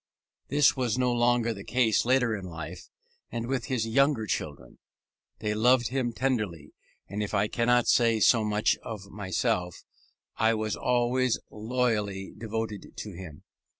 [0.47, 2.89] This was no longer the case later in life,
[3.31, 4.79] and with his younger children.
[5.37, 6.73] They loved him tenderly:
[7.07, 9.83] and if I cannot say so much of myself,
[10.37, 13.43] I was always loyally devoted to him.